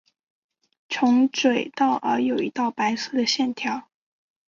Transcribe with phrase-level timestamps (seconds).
[0.89, 3.87] 从嘴到耳有一道白色的线条。